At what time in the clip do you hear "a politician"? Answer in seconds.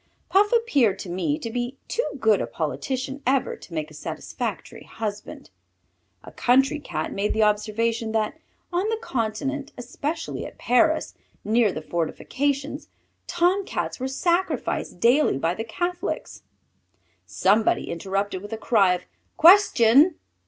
2.41-3.21